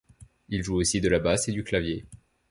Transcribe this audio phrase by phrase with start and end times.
[0.49, 2.07] Il joue aussi de la basse et du clavier.